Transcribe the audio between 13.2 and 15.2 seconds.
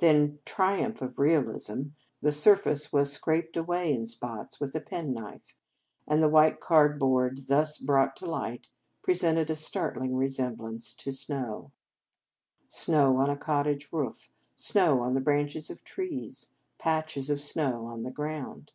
the cottage roof, snow on the